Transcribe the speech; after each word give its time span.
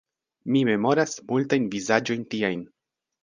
Mi 0.53 0.63
memoras 0.69 1.13
multajn 1.33 1.69
vizaĝojn 1.75 2.25
tiajn. 2.35 2.65